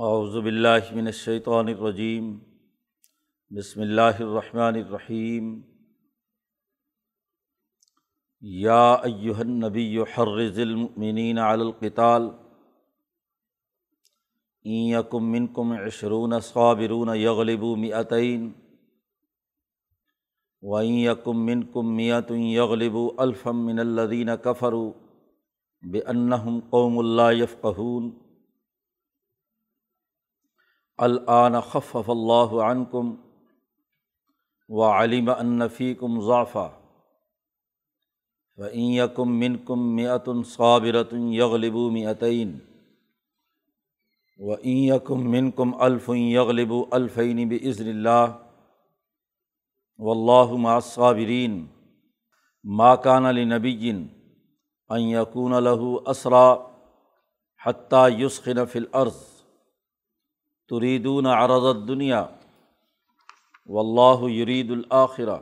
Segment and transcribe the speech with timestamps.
[0.00, 2.38] اعوذ باللہ من الشیطان الرجیم،
[3.50, 5.60] بسم اللہ الرحمن الرحیم۔
[8.40, 12.22] یا ایہا النبی حرز المؤمنین علی القتال۔
[14.62, 18.52] ان یکم منکم عشرون صابرون یغلبوا مئتین۔
[20.62, 24.92] وََ یکم منکم میت یغلبوا الفا من الذین کفروا
[25.82, 28.27] بأنہم قوم لا یفقہون۔
[30.98, 33.14] الآن خفف اللہ عنکم
[34.68, 36.68] و علم انفیکم ضعفہ
[38.58, 42.58] و یکم منکم میتن صابرۃ یغلب میتعین
[44.40, 48.26] و یکم منکم الف یغلب الفین بزن اللہ
[49.98, 51.66] و اللہ ماصابرین
[52.64, 54.06] ماکان علی نبی جن
[54.90, 56.46] یقون له اسرا
[57.62, 58.78] حتیٰ یسخن فی
[60.70, 62.24] تریدون عرض دنیا
[63.66, 65.36] و اللہ یرید الآخرہ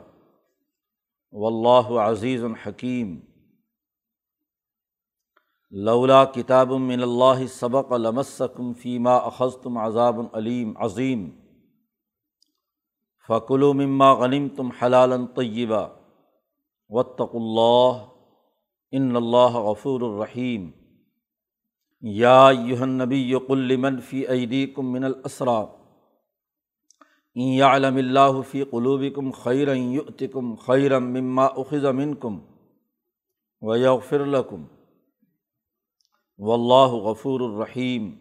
[1.33, 3.17] و اللہ عزیز الحکیم
[5.73, 11.29] لولا کتاب من اللہ سبق لمسکم فیما اخذ تم عذاب العلیم عظیم
[13.29, 15.87] فقل و مما غنیم تم حلال طیبہ
[16.89, 18.03] وطق اللہ
[18.93, 20.69] ان اللہ غفور الرحیم
[22.15, 25.65] یا یہن نبی یقل فی عیدی کم من الاسرا
[27.35, 32.39] یا علم اللہ فی قلوب کم خیرم یتکم خیرم مما اخذ من کم
[33.61, 34.63] و یغفر الکم
[36.39, 38.15] و اللہ غفور الرحیم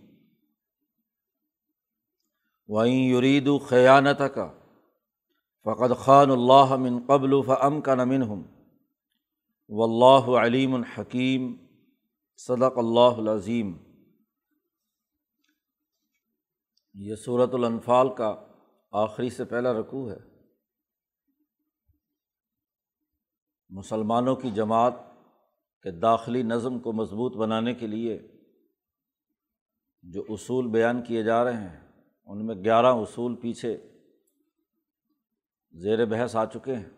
[2.68, 4.48] وعین یرید خیانت کا
[5.64, 8.42] فقد خان اللہ من قبل فم کا نمن ہم
[9.68, 11.54] و اللہ علیم الحکیم
[12.36, 13.78] صدق اللہ العظیم۔
[16.94, 18.46] یہ صورت الانفال کا
[18.90, 20.16] آخری سے پہلا رقوع ہے۔
[23.68, 24.92] مسلمانوں کی جماعت
[25.82, 28.18] کے داخلی نظم کو مضبوط بنانے کے لیے
[30.02, 33.76] جو اصول بیان کیے جا رہے ہیں، ان میں گیارہ اصول پیچھے
[35.72, 36.90] زیر بحث آ چکے ہیں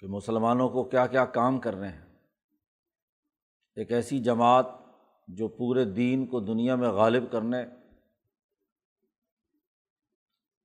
[0.00, 2.09] کہ مسلمانوں کو کیا کیا کام کر رہے ہیں۔
[3.76, 4.66] ایک ایسی جماعت
[5.28, 7.62] جو پورے دین کو دنیا میں غالب کرنے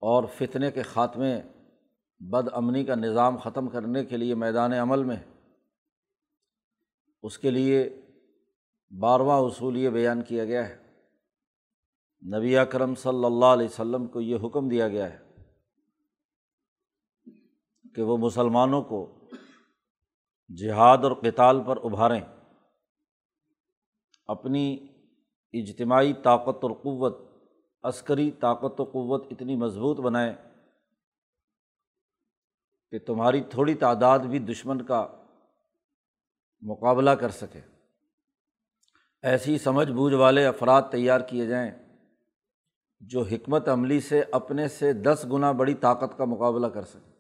[0.02, 1.42] اور فتنے کے خاتمے،
[2.20, 5.18] بد امنی کا نظام ختم کرنے کے لیے میدان عمل میں
[7.24, 8.02] اس کے لیے
[9.00, 10.86] بارہواں اصول یہ بیان کیا گیا ہے۔
[12.38, 15.20] نبی اکرم صلی اللہ علیہ وسلم کو یہ حکم دیا گیا ہے
[17.96, 19.30] کہ وہ مسلمانوں کو
[20.58, 22.22] جہاد اور کتال پر ابھاریں۔
[24.26, 24.88] اپنی
[25.54, 27.18] اجتماعی طاقت اور قوت،
[27.84, 30.34] عسکری طاقت و قوت اتنی مضبوط بنائیں
[32.92, 35.08] کہ تمہاری تھوڑی تعداد بھی دشمن کا
[36.62, 37.60] مقابلہ کر سکے۔
[39.22, 41.72] ایسی سمجھ بوجھ والے افراد تیار کیے جائیں
[43.00, 47.14] جو حکمت عملی سے اپنے سے دس گنا بڑی طاقت کا مقابلہ کر سکیں۔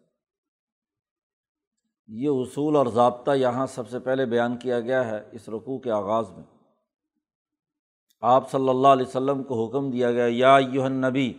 [2.07, 5.91] یہ اصول اور ضابطہ یہاں سب سے پہلے بیان کیا گیا ہے اس رقوع کے
[5.91, 6.54] آغاز میں۔
[8.27, 11.33] آپ صلی اللہ علیہ وسلم کو حکم دیا گیا، یا یوہن نبی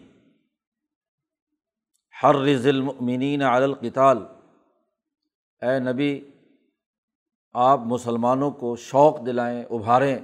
[2.22, 4.19] ہر رضلمنین القتال۔
[5.62, 6.30] اے نبی،
[7.52, 10.19] آپ مسلمانوں کو شوق دلائیں، ابھاریں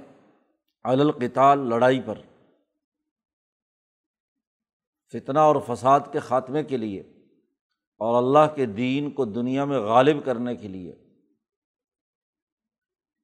[0.83, 2.21] القتال لڑائی پر۔
[5.13, 7.01] فتنہ اور فساد کے خاتمے کے لیے
[7.97, 10.95] اور اللہ کے دین کو دنیا میں غالب کرنے کے لیے۔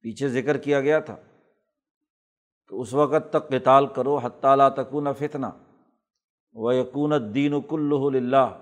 [0.02, 1.16] پیچھے ذکر کیا گیا تھا۔
[2.70, 5.46] کہ اس وقت تک کتال کرو حتیٰ تکون فتنہ
[6.54, 8.60] و یقون دین و اللہ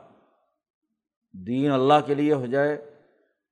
[1.48, 2.74] دین اللہ کے لیے ہو جائے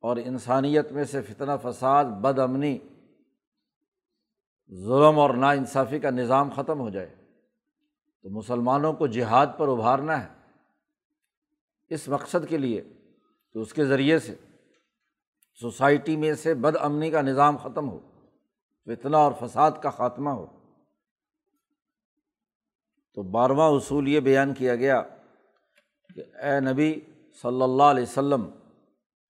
[0.02, 2.78] اور انسانیت میں سے فتنہ، فساد، بد امنی،
[4.86, 7.16] ظلم اور نا انصافی کا نظام ختم ہو جائے۔
[8.24, 10.28] تو مسلمانوں کو جہاد پر ابھارنا ہے۔
[11.88, 12.84] اس مقصد کے لیے
[13.54, 14.36] تو اس کے ذریعے سے
[15.62, 18.00] سوسائٹی میں سے بد امنی کا نظام ختم ہو۔
[18.86, 20.46] فتنہ اور فساد کا خاتمہ ہو۔
[23.14, 25.02] تو بارہواں اصول یہ بیان کیا گیا
[26.16, 27.00] کہ اے نبی
[27.42, 28.50] صلی اللہ علیہ و سلم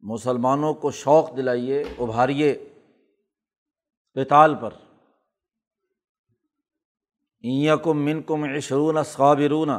[0.00, 2.68] مسلمانوں کو شوق دلائیے، ابھاریے
[4.14, 4.70] پتال پر۔
[7.84, 9.70] کم من کم عشرون صابرون۔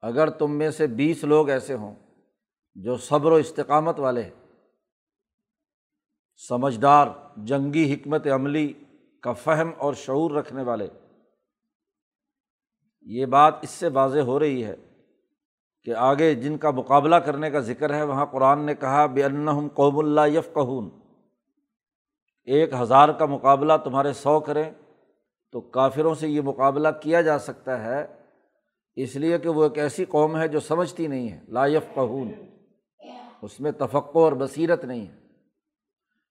[0.00, 1.94] اگر تم میں سے بیس لوگ ایسے ہوں
[2.74, 4.30] جو صبر و استقامت والے ہیں،
[6.48, 7.06] سمجھدار
[7.36, 8.72] جنگی حکمت عملی
[9.20, 10.88] کا فہم اور شعور رکھنے والے۔
[13.02, 14.74] یہ بات اس سے واضح ہو رہی ہے
[15.84, 19.48] کہ آگے جن کا مقابلہ کرنے کا ذکر ہے، وہاں قرآن نے کہا بے ان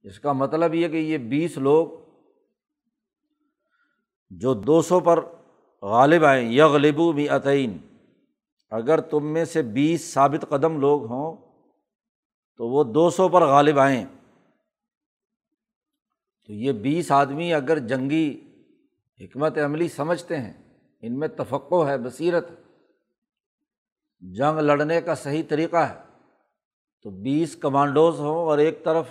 [0.03, 1.87] اس کا مطلب یہ کہ یہ بیس لوگ
[4.29, 5.25] جو دو سو پر
[5.81, 7.77] غالب آئیں، یغلبو بھی عطعین
[8.69, 11.37] اگر تم میں سے بیس ثابت قدم لوگ ہوں
[12.57, 14.05] تو وہ دو سو پر غالب آئیں۔
[16.47, 18.41] تو یہ بیس آدمی اگر جنگی
[19.19, 20.53] حکمت عملی سمجھتے ہیں،
[21.01, 22.49] ان میں تفقع ہے، بصیرت
[24.19, 26.01] جنگ لڑنے کا صحیح طریقہ ہے۔
[27.03, 29.05] تو بیس کمانڈوز ہوں اور ایک طرف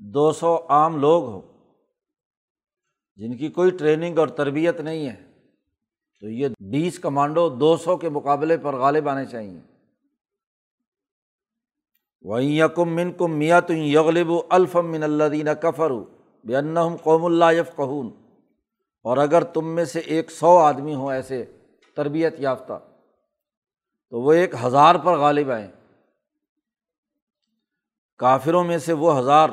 [0.00, 1.40] دو سو عام لوگ ہوں۔
[3.16, 5.16] جن کی کوئی ٹریننگ اور تربیت نہیں ہے۔
[6.20, 9.60] تو یہ بیس کمانڈو دو سو کے مقابلے پر غالب آنے چاہئیں۔
[12.22, 15.90] وہیں یکم من کم میاں تو یغلب الفم من اللہ دینہ کفر
[16.44, 16.54] بے
[17.02, 18.10] قوم اللہ یف قہون
[19.02, 21.44] اور اگر تم میں سے ایک سو آدمی ہوں ایسے
[21.96, 22.78] تربیت یافتہ،
[24.10, 25.68] تو وہ ایک ہزار پر غالب آئیں۔
[28.18, 29.48] کافروں میں سے وہ ہزار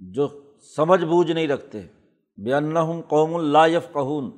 [0.00, 0.28] جو
[0.76, 1.86] سمجھ بوجھ نہیں رکھتے۔
[2.38, 4.30] بے ان قوم اللہ یف قہون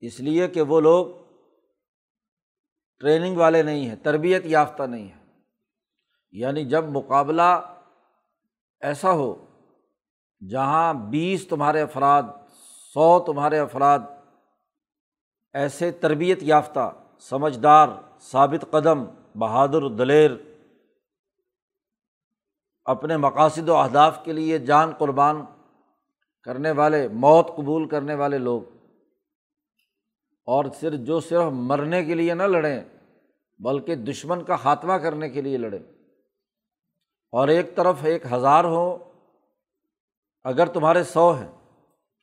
[0.00, 1.06] اس لیے کہ وہ لوگ
[3.00, 5.24] ٹریننگ والے نہیں ہیں، تربیت یافتہ نہیں ہے
[6.30, 7.76] یعنی جب مقابلہ
[8.80, 9.34] ایسا ہو
[10.50, 12.22] جہاں بیس تمہارے افراد،
[12.94, 13.98] سو تمہارے افراد
[15.54, 16.90] ایسے تربیت یافتہ،
[17.20, 17.88] سمجھدار،
[18.20, 19.04] ثابت قدم،
[19.38, 20.30] بہادر دلیر
[22.86, 25.44] اپنے مقاصد و اہداف کے لیے جان قربان
[26.42, 28.62] کرنے والے، موت قبول کرنے والے لوگ۔
[30.44, 32.84] اور صرف جو صرف مرنے کے لیے نہ لڑیں،
[33.58, 35.78] بلکہ دشمن کا خاتمہ کرنے کے لیے لڑیں۔
[37.32, 39.12] اور ایک طرف ایک ہزار ہو،
[40.44, 41.52] اگر تمہارے سو ہیں،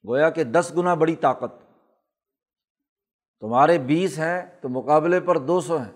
[0.07, 1.81] گویا کہ دس گنا بڑی طاقت۔
[3.39, 5.91] تمہارے بیس ہیں، تو مقابلے پر دو سو ہیں۔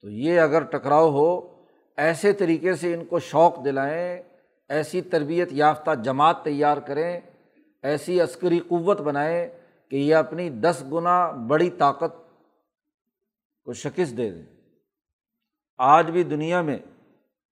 [0.00, 1.55] تو یہ اگر ٹکراؤ ہو
[1.96, 4.22] ایسے طریقے سے ان کو شوق دلائیں،
[4.68, 7.20] ایسی تربیت یافتہ جماعت تیار کریں،
[7.82, 9.48] ایسی عسکری قوت بنائیں
[9.90, 12.16] کہ یہ اپنی دس گنا بڑی طاقت
[13.64, 14.44] کو شکست دے دیں۔
[15.78, 16.78] آج بھی دنیا میں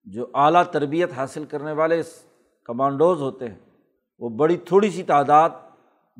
[0.03, 2.01] جو اعلیٰ تربیت حاصل کرنے والے
[2.63, 3.59] کمانڈوز ہوتے ہیں،
[4.19, 5.49] وہ بڑی تھوڑی سی تعداد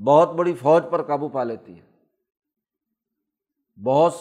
[0.06, 1.86] بہت بڑی فوج پر قابو پا لیتی ہے۔
[3.84, 4.14] بہت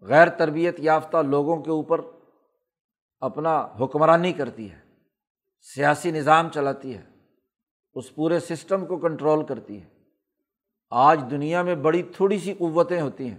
[0.00, 2.00] غیر تربیت یافتہ لوگوں کے اوپر
[3.20, 4.78] اپنا حکمرانی کرتی ہے،
[5.74, 7.02] سیاسی نظام چلاتی ہے،
[7.94, 9.86] اس پورے سسٹم کو کنٹرول کرتی ہے۔
[10.90, 13.38] آج دنیا میں بڑی تھوڑی سی قوتیں ہوتی ہیں۔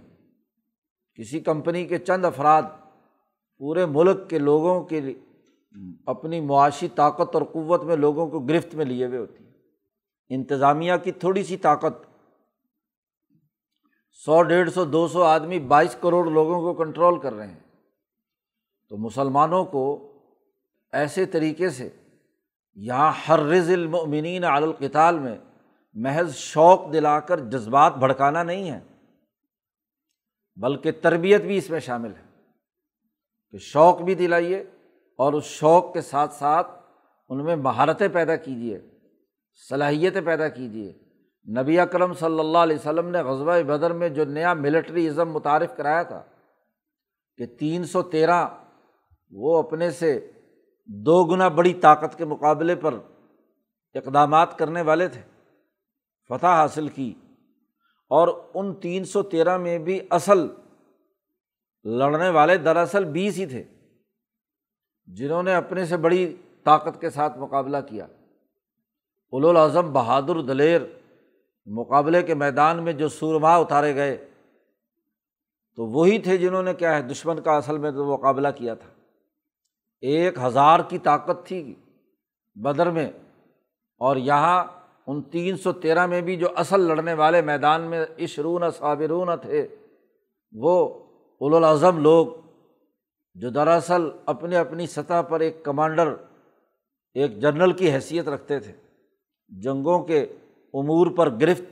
[1.14, 2.62] کسی کمپنی کے چند افراد
[3.58, 5.00] پورے ملک کے لوگوں کے
[6.06, 9.52] اپنی معاشی طاقت اور قوت میں لوگوں کو گرفت میں لیے ہوئے ہوتی ہیں۔
[10.28, 12.06] انتظامیہ کی تھوڑی سی طاقت،
[14.12, 17.69] سو ڈیڑھ سو دو سو آدمی، بائیس کروڑ لوگوں کو کنٹرول کر رہے ہیں۔
[18.90, 20.12] تو مسلمانوں کو
[20.92, 21.88] ایسے طریقے سے
[22.74, 25.38] یہاں ہر رز المؤمنین علی القتال میں
[25.94, 28.80] محض شوق دلا کر جذبات بھڑکانا نہیں ہے،
[30.56, 32.24] بلکہ تربیت بھی اس میں شامل ہے
[33.50, 34.58] کہ شوق بھی دلائیے
[35.18, 36.70] اور اس شوق کے ساتھ ساتھ
[37.28, 38.80] ان میں مہارتیں پیدا کیجیے،
[39.68, 40.92] صلاحیتیں پیدا کیجیے۔
[41.60, 45.76] نبی اکرم صلی اللہ علیہ وسلم نے غزبۂ بدر میں جو نیا ملٹری ازم متعارف
[45.76, 46.22] کرایا تھا
[47.36, 48.48] کہ تین سو تیرہ
[49.30, 50.30] وہ اپنے سے
[50.86, 52.94] دو گنا بڑی طاقت کے مقابلے پر
[53.94, 55.20] اقدامات کرنے والے تھے،
[56.28, 57.14] فتح حاصل کی۔
[58.08, 60.46] اور ان تین سو تیرہ میں بھی اصل
[61.84, 63.64] لڑنے والے دراصل بیس ہی تھے،
[65.06, 68.06] جنہوں نے اپنے سے بڑی طاقت کے ساتھ مقابلہ کیا۔
[69.32, 70.80] الاظم بہادر دلیر
[71.66, 74.30] مقابلے کے میدان میں جو سورما اتارے گئے،
[75.76, 78.99] تو وہی تھے جنہوں نے کیا ہے، دشمن کا اصل میں تو مقابلہ کیا تھا۔
[80.00, 81.74] ایک ہزار کی طاقت تھی
[82.54, 83.10] بدر میں
[83.98, 84.64] اور یہاں
[85.06, 89.68] ان تین سو تیرہ میں بھی جو اصل لڑنے والے میدان میں عشرون صابرون تھے،
[90.52, 90.98] وہ
[91.40, 92.26] الاظم لوگ
[93.34, 96.14] جو دراصل اپنے اپنی سطح پر ایک کمانڈر،
[97.14, 98.72] ایک جنرل کی حیثیت رکھتے تھے۔
[99.48, 100.20] جنگوں کے
[100.74, 101.62] امور پر گرفت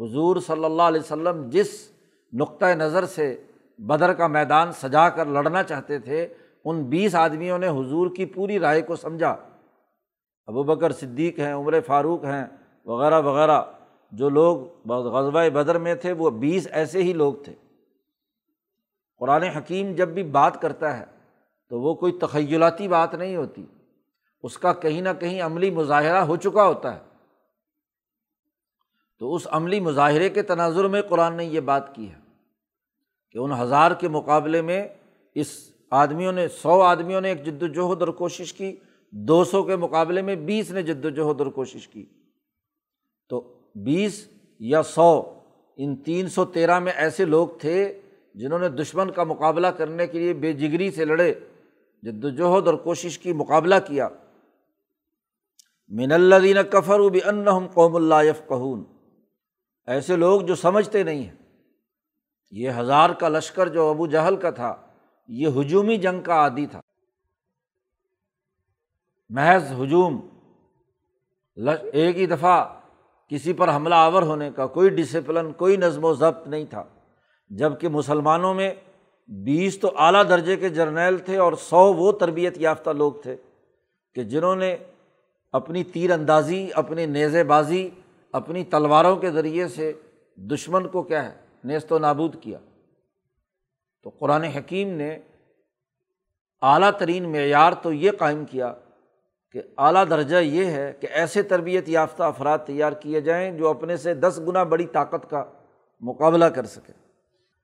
[0.00, 1.90] حضور صلی اللہ علیہ وسلم جس
[2.32, 3.44] نقطۂ نظر سے
[3.78, 8.58] بدر کا میدان سجا کر لڑنا چاہتے تھے ان بیس آدمیوں نے حضور کی پوری
[8.58, 9.36] رائے کو سمجھا۔
[10.46, 12.46] ابو بکر صدیق ہیں، عمر فاروق ہیں،
[12.84, 13.62] وغیرہ وغیرہ۔
[14.12, 17.54] جو لوگ غزبۂ بدر میں تھے، وہ بیس ایسے ہی لوگ تھے۔
[19.18, 21.04] قرآن حکیم جب بھی بات کرتا ہے،
[21.68, 23.66] تو وہ کوئی تخیلاتی بات نہیں ہوتی۔
[24.42, 27.00] اس کا کہیں نہ کہیں عملی مظاہرہ ہو چکا ہوتا ہے۔
[29.18, 32.18] تو اس عملی مظاہرے کے تناظر میں قرآن نے یہ بات کی ہے
[33.30, 34.88] کہ ان ہزار کے مقابلے میں
[35.34, 38.76] اس آدمیوں نے، سو آدمیوں نے ایک جد وجہد اور کوشش کی۔
[39.10, 42.06] دو سو کے مقابلے میں بیس نے جد وجہد اور کوشش کی۔
[43.28, 44.28] تو بیس
[44.60, 45.38] یا سو،
[45.76, 48.00] ان تین سو تیرہ میں ایسے لوگ تھے
[48.34, 51.34] جنہوں نے دشمن کا مقابلہ کرنے کے لیے بے جگری سے لڑے
[52.02, 54.08] جد وجہد اور کوشش کی، مقابلہ کیا۔
[55.88, 57.46] من اللہ کفر و بھی ان
[65.28, 66.80] یہ یہ ہجومی جنگ کا عادی تھا۔
[69.28, 70.28] محض ہجوم
[71.92, 72.64] ایک ہی دفعہ
[73.28, 76.84] کسی پر حملہ آور ہونے کا کوئی ڈسپلن کوئی نظم و ضبط نہیں تھا۔
[77.50, 78.74] جبکہ مسلمانوں میں
[79.28, 83.36] بیس تو اعلیٰ درجے کے جرنیل تھے اور سو وہ تربیت یافتہ لوگ تھے
[84.14, 84.76] کہ جنہوں نے
[85.52, 87.90] اپنی تیر اندازی اپنی نیزے بازی،
[88.32, 89.92] اپنی تلواروں کے ذریعے سے
[90.36, 92.58] دشمن کو کیا ہے، نیست و نابود کیا۔
[94.04, 95.18] تو قرآن حکیم نے
[96.62, 98.74] اعلیٰ ترین معیار تو یہ قائم کیا
[99.52, 103.96] کہ اعلیٰ درجہ یہ ہے کہ ایسے تربیت یافتہ افراد تیار کیے جائیں جو اپنے
[103.96, 105.44] سے دس گنا بڑی طاقت کا
[106.00, 106.92] مقابلہ کر سکے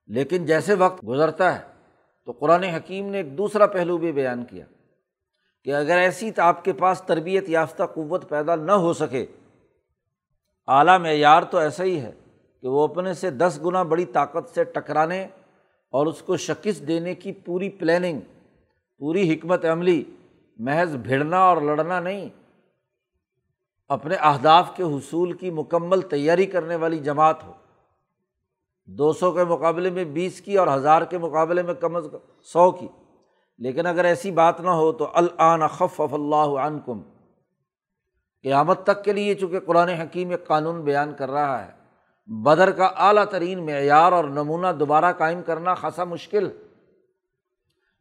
[0.07, 1.63] لیکن جیسے وقت گزرتا ہے
[2.25, 4.65] تو قرآن حکیم نے ایک دوسرا پہلو بھی بیان کیا
[5.65, 9.27] کہ اگر ایسی آپ کے پاس تربیت یافتہ قوت پیدا نہ ہو سکے،
[10.69, 12.11] اعلیٰ معیار تو ایسا ہی ہے
[12.61, 15.27] کہ وہ اپنے سے دس گنا بڑی طاقت سے ٹکرانے
[15.91, 18.21] اور اس کو شکست دینے کی پوری پلاننگ
[18.99, 20.05] پوری حکمت عملی،
[20.57, 22.29] محض بھیڑنا اور لڑنا نہیں،
[23.89, 27.53] اپنے اہداف کے حصول کی مکمل تیاری کرنے والی جماعت ہو۔
[28.85, 32.19] دو سو کے مقابلے میں بیس کی اور ہزار کے مقابلے میں کم از کم
[32.43, 32.89] سو کی۔
[33.59, 37.03] لیکن اگر ایسی بات نہ ہو تو العن خف اللہ عنکم۔
[38.43, 41.80] قیامت تک کے لیے چونکہ قرآن حکیم ایک قانون بیان کر رہا ہے۔
[42.31, 46.51] بدر کا اعلیٰ ترین معیار اور نمونہ دوبارہ قائم کرنا خاصا مشکل۔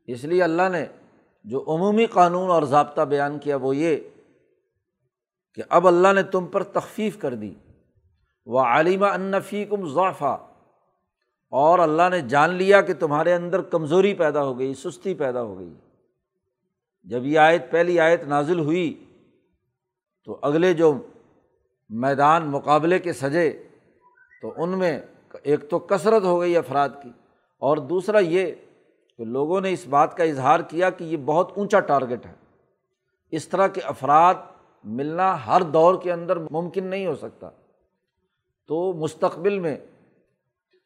[0.07, 0.85] اس لیے اللہ نے
[1.43, 3.97] جو عمومی قانون اور ضابطہ بیان کیا وہ یہ
[5.53, 7.53] کہ اب اللہ نے تم پر تخفیف کر دی۔
[8.45, 10.37] وہ عالمہ انفی کم ضعفہ
[11.49, 15.59] اور اللہ نے جان لیا کہ تمہارے اندر کمزوری پیدا ہو گئی، سستی پیدا ہو
[15.59, 15.73] گئی۔
[17.03, 19.05] جب یہ آیت پہلی آیت نازل ہوئی
[20.25, 20.93] تو اگلے جو
[21.89, 23.63] میدان مقابلے کے سجے
[24.41, 24.99] تو ان میں
[25.43, 27.09] ایک تو کثرت ہو گئی افراد کی
[27.59, 28.51] اور دوسرا یہ
[29.17, 32.33] کہ لوگوں نے اس بات کا اظہار کیا کہ یہ بہت اونچا ٹارگیٹ ہے۔
[33.31, 34.33] اس طرح کے افراد
[34.83, 37.49] ملنا ہر دور کے اندر ممکن نہیں ہو سکتا۔
[38.67, 39.77] تو مستقبل میں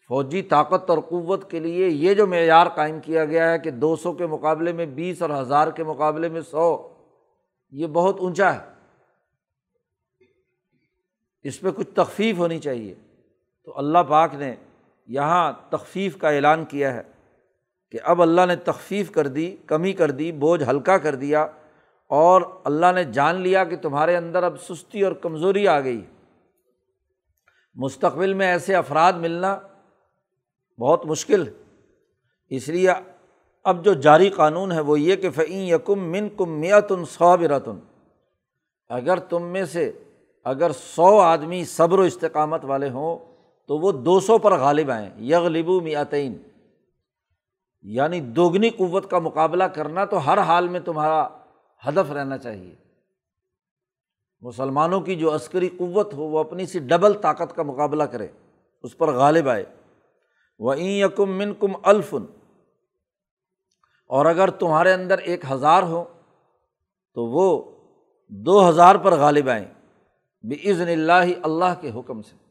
[0.08, 3.96] فوجی طاقت اور قوت کے لیے یہ جو معیار قائم کیا گیا ہے کہ دو
[3.96, 6.94] سو کے مقابلے میں بیس اور ہزار کے مقابلے میں سو،
[7.72, 8.60] یہ بہت اونچا ہے۔
[11.44, 12.96] اس پہ کچھ تخفیف ہونی چاہیے۔
[13.66, 14.56] تو اللہ پاک نے
[15.08, 17.02] یہاں تخفیف کا اعلان کیا ہے
[17.90, 21.42] کہ اب اللہ نے تخفیف کر دی، کمی کر دی، بوجھ ہلکا کر دیا
[22.08, 26.06] اور اللہ نے جان لیا کہ تمہارے اندر اب سستی اور کمزوری آ گئی
[27.76, 29.60] مستقبل میں ایسے افراد ملنا
[30.80, 31.44] بہت مشکل
[32.50, 32.90] اس لیے
[33.64, 37.80] اب جو جاری قانون ہے وہ یہ کہ فعین یکم من کم میتن صابرتن
[38.90, 39.92] اگر تم میں سے
[40.44, 43.33] اگر سو آدمی صبر و استقامت والے ہوں
[43.68, 46.38] تو وہ دو سو پر غالب آئیں۔ یغلبو میاتین
[47.82, 51.28] یعنی دوگنی قوت کا مقابلہ کرنا تو ہر حال میں تمہارا
[51.88, 52.76] ہدف رہنا چاہیے۔
[54.42, 58.28] مسلمانوں کی جو عسکری قوت ہو، وہ اپنی سی ڈبل طاقت کا مقابلہ کرے،
[58.84, 59.66] اس پر غالب آئے۔
[60.60, 62.24] وہ این یکم من کم الفن
[64.08, 66.04] اور اگر تمہارے اندر ایک ہزار ہو،
[67.14, 67.72] تو وہ
[68.28, 69.66] دو ہزار پر غالب آئیں۔
[70.44, 72.43] بزن اللہ اللہ کے حکم سے۔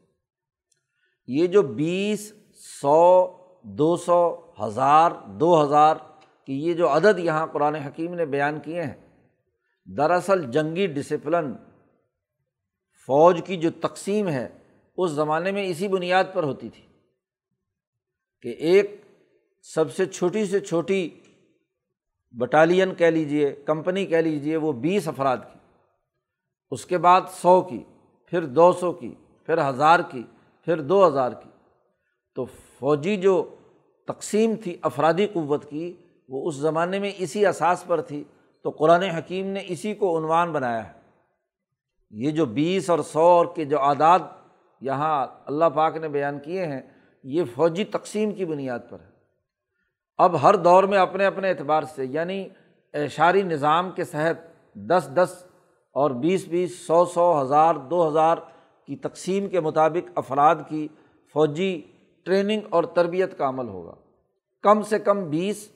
[1.27, 2.33] یہ جو بیس،
[2.81, 3.27] سو،
[3.63, 5.95] دو سو، ہزار، دو ہزار
[6.45, 8.93] کی یہ جو عدد یہاں قرآن حکیم نے بیان کیے ہیں،
[9.87, 11.53] دراصل جنگی ڈسپلن
[13.07, 14.47] فوج کی جو تقسیم ہے،
[14.97, 16.83] اس زمانے میں اسی بنیاد پر ہوتی تھی
[18.41, 19.01] کہ ایک
[19.65, 21.09] سب سے چھوٹی سے چھوٹی
[22.33, 25.59] بٹالین کہہ لیجیے کمپنی کہہ لیجیے وہ بیس افراد کی،
[26.71, 27.83] اس کے بعد سو کی،
[28.27, 29.13] پھر دو سو کی،
[29.45, 30.23] پھر ہزار کی
[30.65, 31.49] پھر دو ہزار کی۔
[32.35, 33.55] تو فوجی جو
[34.07, 35.93] تقسیم تھی، افرادی قوت کی،
[36.29, 38.23] وہ اس زمانے میں اسی اساس پر تھی۔
[38.63, 40.93] تو قرآن حکیم نے اسی کو عنوان بنایا ہے۔
[42.11, 44.19] یہ جو بیس اور سو اور کے جو اعداد
[44.81, 46.81] یہاں اللہ پاک نے بیان کیے ہیں،
[47.23, 49.13] یہ فوجی تقسیم کی بنیاد پر ہے۔
[50.17, 52.47] اب ہر دور میں اپنے اپنے اعتبار سے یعنی
[52.93, 54.35] اعشاری نظام کے تحت
[54.73, 55.45] دس دس
[55.93, 58.37] اور بیس بیس سو سو ہزار دو ہزار
[58.87, 60.87] کی تقسیم کے مطابق افراد کی
[61.33, 61.81] فوجی
[62.25, 63.95] ٹریننگ اور تربیت کا عمل ہوگا۔
[64.61, 65.71] کم سے کم بیس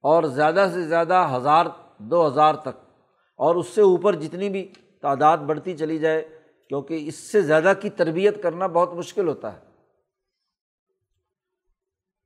[0.00, 1.66] اور زیادہ سے زیادہ ہزار،
[1.98, 2.90] دو ہزار تک۔
[3.36, 6.28] اور اس سے اوپر جتنی بھی تعداد بڑھتی چلی جائے،
[6.68, 9.58] کیونکہ اس سے زیادہ کی تربیت کرنا بہت مشکل ہوتا ہے۔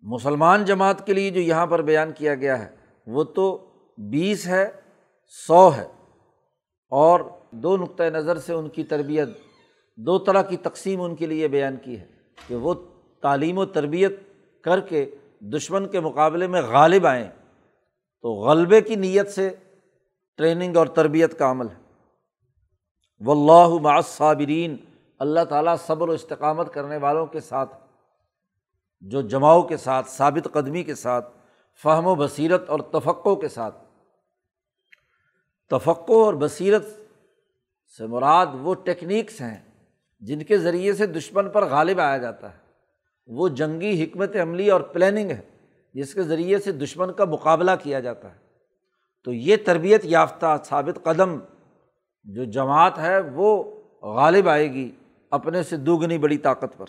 [0.01, 3.69] مسلمان جماعت کے لیے جو یہاں پر بیان کیا گیا ہے، وہ تو
[3.99, 4.69] بیس ہے،
[5.47, 5.89] سو ہے۔
[6.91, 7.21] اور
[7.51, 9.29] دو نقطۂ نظر سے ان کی تربیت
[9.99, 12.07] دو طرح کی تقسیم ان کے لیے بیان کی ہے
[12.47, 12.75] کہ وہ
[13.21, 14.21] تعلیم و تربیت
[14.63, 17.31] کر کے دشمن کے مقابلے میں غالب آئیں
[18.23, 19.51] تو غلبے کی نیت سے
[20.37, 21.83] ٹریننگ اور تربیت کا عمل ہے۔
[23.21, 24.77] و اللہ معصابرین
[25.19, 27.77] اللہ تعالیٰ صبر و استقامت کرنے والوں کے ساتھ
[29.01, 31.37] جو جماؤ کے ساتھ، ثابت قدمی کے ساتھ،
[31.83, 33.85] فہم و بصیرت اور تفقع کے ساتھ۔
[35.71, 36.85] تفقع اور بصیرت
[37.99, 39.68] سے مراد وہ ٹیکنیکس ہیں
[40.21, 42.59] جن کے ذریعے سے دشمن پر غالب آیا جاتا ہے۔
[43.27, 45.41] وہ جنگی حکمت عملی اور پلاننگ ہے،
[45.95, 48.39] جس کے ذریعے سے دشمن کا مقابلہ کیا جاتا ہے۔
[49.25, 51.39] تو یہ تربیت یافتہ ثابت قدم
[52.25, 54.91] جو جماعت ہے، وہ غالب آئے گی
[55.31, 56.87] اپنے سے دوگنی بڑی طاقت پر۔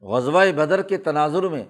[0.00, 1.64] غزوہ بدر کے تناظر میں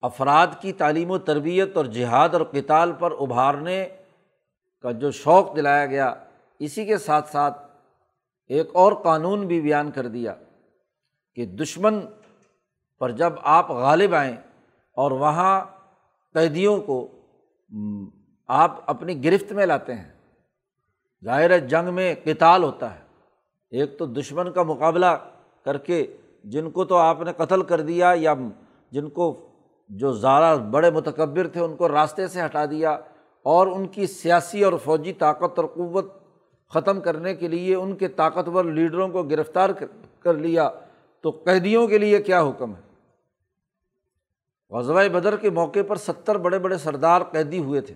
[0.00, 3.88] افراد کی تعلیم و تربیت اور جہاد اور کتال پر ابھارنے
[4.82, 6.14] کا جو شوق دلایا گیا،
[6.58, 7.73] اسی کے ساتھ ساتھ
[8.48, 10.34] ایک اور قانون بھی بیان کر دیا
[11.34, 12.00] کہ دشمن
[12.98, 14.36] پر جب آپ غالب آئیں
[14.96, 15.64] اور وہاں
[16.34, 17.08] قیدیوں کو
[18.48, 20.12] آپ اپنی گرفت میں لاتے ہیں،
[21.24, 23.00] ظاہر جنگ میں کتال ہوتا ہے۔
[23.70, 25.06] ایک تو دشمن کا مقابلہ
[25.64, 28.34] کر کے جن کو تو آپ نے قتل کر دیا یا
[28.90, 29.48] جن کو
[29.88, 32.90] جو زیادہ بڑے متکبر تھے ان کو راستے سے ہٹا دیا
[33.42, 36.12] اور ان کی سیاسی اور فوجی طاقت اور قوت
[36.68, 39.70] ختم کرنے کے لیے ان کے طاقتور لیڈروں کو گرفتار
[40.20, 40.70] کر لیا،
[41.20, 42.80] تو قیدیوں کے لیے کیا حکم ہے؟
[44.70, 47.94] غزوہ بدر کے موقع پر ستر بڑے بڑے سردار قیدی ہوئے تھے۔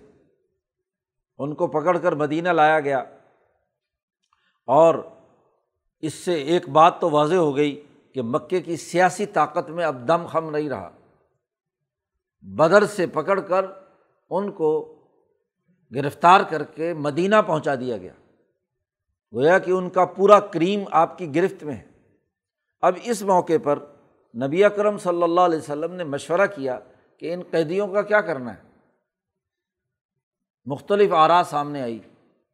[1.37, 2.97] ان کو پکڑ کر مدینہ لایا گیا۔
[4.65, 4.95] اور
[5.99, 10.07] اس سے ایک بات تو واضح ہو گئی کہ مکے کی سیاسی طاقت میں اب
[10.07, 10.89] دم خم نہیں رہا۔
[12.41, 13.65] بدر سے پکڑ کر
[14.29, 14.95] ان کو
[15.95, 18.13] گرفتار کر کے مدینہ پہنچا دیا گیا۔
[19.33, 21.87] گویا کہ ان کا پورا کریم آپ کی گرفت میں ہے۔
[22.81, 23.79] اب اس موقع پر
[24.35, 26.79] نبی اکرم صلی اللہ علیہ وسلم نے مشورہ کیا
[27.17, 28.69] کہ ان قیدیوں کا کیا کرنا ہے۔
[30.65, 31.99] مختلف آرا سامنے آئی۔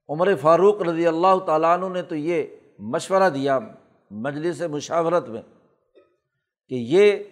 [0.10, 2.44] عمر فاروق رضی اللہ تعالیٰ عنہ نے تو یہ
[2.80, 3.60] مشورہ دیا
[4.12, 5.42] مجلس مشاورت میں
[6.68, 7.24] کہ یہ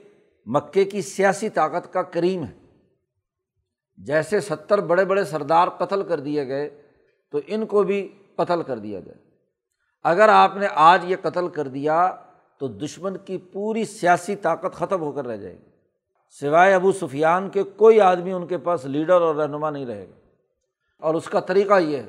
[0.45, 2.53] مکے کی سیاسی طاقت کا کریم ہے۔
[3.97, 6.81] جیسے ستر بڑے بڑے سردار قتل کر دیے گئے
[7.31, 9.32] تو ان کو بھی قتل کر دیا جائے۔
[10.03, 12.15] اگر آپ نے آج یہ قتل کر دیا
[12.59, 15.69] تو دشمن کی پوری سیاسی طاقت ختم ہو کر رہ جائے گی۔
[16.39, 20.19] سوائے ابو سفیان کے کوئی آدمی ان کے پاس لیڈر اور رہنما نہیں رہے گا۔
[20.99, 22.05] اور اس کا طریقہ یہ ہے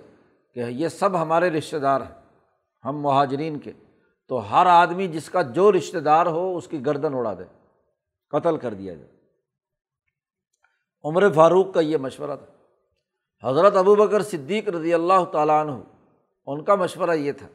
[0.55, 2.23] کہ یہ سب ہمارے رشتہ دار ہیں،
[2.85, 3.73] ہم مہاجرین کے۔
[4.29, 7.45] تو ہر آدمی جس کا جو رشتہ دار ہو، اس کی گردن اڑا دے،
[8.31, 9.11] قتل کر دیا جائے۔
[11.05, 12.47] عمر فاروق کا یہ مشورہ تھا۔
[13.49, 15.73] حضرت ابو بکر صدیق رضی اللہ تعالیٰ عنہ،
[16.47, 17.47] ان کا مشورہ یہ تھا۔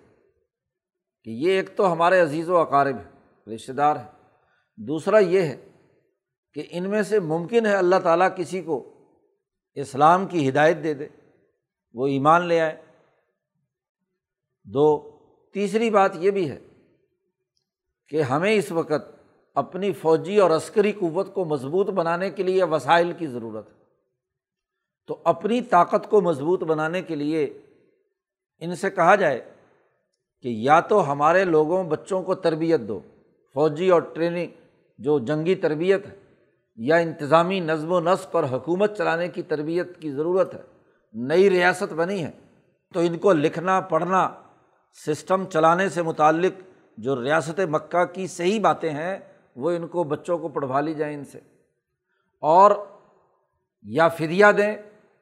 [1.24, 3.10] کہ یہ ایک تو ہمارے عزیز و اقارب ہے
[3.56, 4.06] رشتہ دار ہے
[4.78, 5.66] دوسرا یہ ہے
[6.54, 8.94] کہ ان میں سے ممکن ہے اللہ تعالیٰ کسی کو
[9.74, 11.08] اسلام کی ہدایت دے دے،
[11.94, 12.86] وہ ایمان لے آئے۔
[14.64, 15.18] دو،
[15.54, 16.60] تیسری بات یہ بھی ہے
[18.08, 19.22] کہ ہمیں اس وقت
[19.56, 23.80] اپنی فوجی اور عسکری قوت کو مضبوط بنانے کے لیے وسائل کی ضرورت ہے۔
[25.08, 27.44] تو اپنی طاقت کو مضبوط بنانے کے لیے
[28.60, 29.54] ان سے کہا جائے
[30.42, 33.00] کہ یا تو ہمارے لوگوں، بچوں کو تربیت دو،
[33.54, 34.48] فوجی اور ٹریننگ،
[34.98, 36.16] جو جنگی تربیت ہے،
[36.76, 40.62] یا انتظامی نظم و نسق اور حکومت چلانے کی تربیت کی ضرورت ہے،
[41.14, 42.32] نئی ریاست بنی ہے،
[42.94, 44.30] تو ان کو لکھنا، پڑھنا،
[45.06, 46.62] سسٹم چلانے سے متعلق
[46.98, 49.20] جو ریاست مکہ کی صحیح باتیں ہیں،
[49.56, 51.40] وہ ان کو بچوں کو پڑھوا لی جائیں ان سے۔
[52.42, 52.72] اور
[53.84, 54.76] یا فدیہ دیں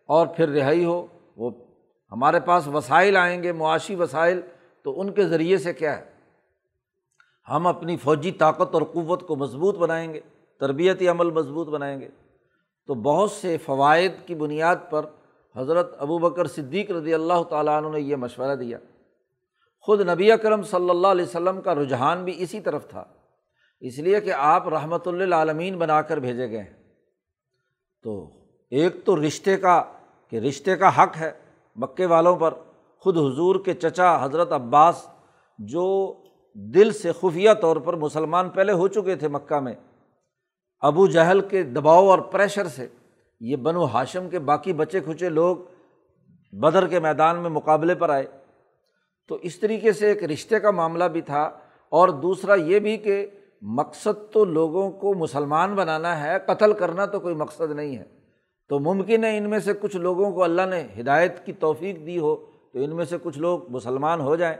[0.05, 1.51] اور پھر رہائی ہو، وہ
[2.11, 4.41] ہمارے پاس وسائل آئیں گے، معاشی وسائل
[4.87, 6.03] تو ان کے ذریعے سے کیا ہے؟
[7.47, 10.19] ہم اپنی فوجی طاقت اور قوت کو مضبوط بنائیں گے،
[10.61, 12.07] تربیتی عمل مضبوط بنائیں گے۔
[12.89, 15.05] تو بہت سے فوائد کی بنیاد پر
[15.55, 18.77] حضرت ابو بکر صدیق رضی اللہ تعالیٰ عنہ نے یہ مشورہ دیا۔
[19.87, 23.03] خود نبی اکرم صلی اللہ علیہ وسلم کا رجحان بھی اسی طرف تھا،
[23.79, 26.73] اس لیے کہ آپ رحمۃ اللہ عالمین بنا کر بھیجے گئے ہیں۔
[28.05, 28.15] تو
[28.71, 29.81] ایک تو رشتے کا،
[30.31, 31.31] کہ رشتے کا حق ہے
[31.75, 32.53] مکے والوں پر
[33.07, 35.07] خود حضور کے چچا حضرت عباس
[35.59, 36.13] جو
[36.53, 39.73] دل سے خفیہ طور پر مسلمان پہلے ہو چکے تھے مکہ میں،
[40.79, 42.87] ابو جہل کے دباؤ اور پریشر سے،
[43.39, 45.57] یہ بنو ہاشم کے باقی بچے کھچے لوگ
[46.53, 48.25] بدر کے میدان میں مقابلے پر آئے۔
[49.27, 51.43] تو اس طریقے سے ایک رشتے کا معاملہ بھی تھا
[51.89, 53.27] اور دوسرا یہ بھی کہ
[53.61, 58.03] مقصد تو لوگوں کو مسلمان بنانا ہے، قتل کرنا تو کوئی مقصد نہیں ہے۔
[58.69, 62.19] تو ممکن ہے ان میں سے کچھ لوگوں کو اللہ نے ہدایت کی توفیق دی
[62.19, 64.57] ہو۔ تو ان میں سے کچھ لوگ مسلمان ہو جائیں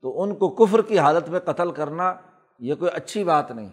[0.00, 2.14] تو ان کو کفر کی حالت میں قتل کرنا
[2.58, 3.68] یہ کوئی اچھی بات نہیں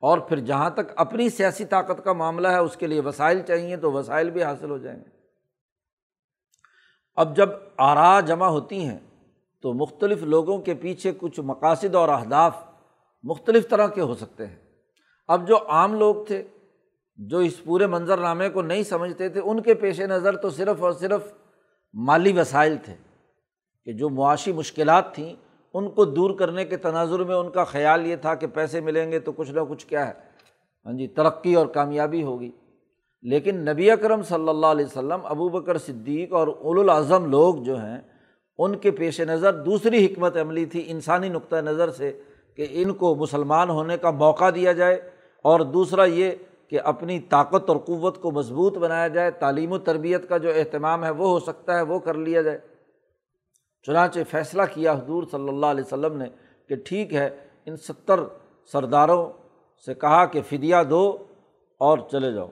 [0.00, 3.76] اور پھر جہاں تک اپنی سیاسی طاقت کا معاملہ ہے، اس کے لیے وسائل چاہیے
[3.76, 5.10] تو وسائل بھی حاصل ہو جائیں گے۔
[7.16, 8.98] اب جب آرا جمع ہوتی ہیں
[9.62, 12.56] تو مختلف لوگوں کے پیچھے کچھ مقاصد اور اہداف
[13.22, 14.56] مختلف طرح کے ہو سکتے ہیں۔
[15.28, 16.42] اب جو عام لوگ تھے،
[17.16, 20.82] جو اس پورے منظر نامے کو نہیں سمجھتے تھے، ان کے پیش نظر تو صرف
[20.82, 21.32] اور صرف
[21.98, 22.94] مالی وسائل تھے
[23.84, 25.34] کہ جو معاشی مشکلات تھیں،
[25.74, 29.12] ان کو دور کرنے کے تناظر میں ان کا خیال یہ تھا کہ پیسے ملیں
[29.12, 30.12] گے تو کچھ نہ کچھ کیا ہے۔
[30.86, 32.50] ہاں جی ترقی اور کامیابی ہوگی۔
[33.22, 37.76] لیکن نبی اکرم صلی اللہ علیہ وسلم، ابو بکر صدیق اور اول الاظم لوگ جو
[37.76, 38.00] ہیں،
[38.58, 42.20] ان کے پیش نظر دوسری حکمت عملی تھی، انسانی نقطۂ نظر سے
[42.56, 45.10] کہ ان کو مسلمان ہونے کا موقع دیا جائے۔
[45.42, 46.30] اور دوسرا یہ
[46.68, 51.04] کہ اپنی طاقت اور قوت کو مضبوط بنایا جائے، تعلیم و تربیت کا جو اہتمام
[51.04, 52.58] ہے وہ ہو سکتا ہے، وہ کر لیا جائے۔
[53.82, 56.24] چنانچہ فیصلہ کیا حضور صلی اللہ علیہ وسلم نے
[56.68, 58.20] کہ ٹھیک ہے، ان ستر
[58.72, 59.32] سرداروں
[59.86, 61.24] سے کہا کہ فدیہ دو
[61.78, 62.50] اور چلے جاؤ۔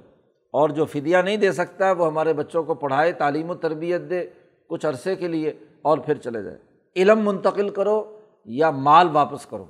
[0.50, 4.00] اور جو فدیہ نہیں دے سکتا ہے وہ ہمارے بچوں کو پڑھائے، تعلیم و تربیت
[4.10, 4.28] دے
[4.68, 6.58] کچھ عرصے کے لیے اور پھر چلے جائے۔
[6.96, 9.64] علم منتقل کرو یا مال واپس کرو۔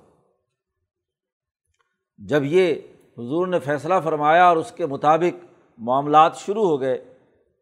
[2.18, 2.74] جب یہ
[3.18, 5.44] حضور نے فیصلہ فرمایا اور اس کے مطابق
[5.78, 6.96] معاملات شروع ہو گئے،